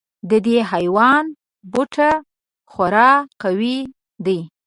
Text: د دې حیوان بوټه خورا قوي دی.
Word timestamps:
د 0.29 0.31
دې 0.45 0.57
حیوان 0.71 1.25
بوټه 1.71 2.11
خورا 2.71 3.11
قوي 3.41 3.77
دی. 4.25 4.39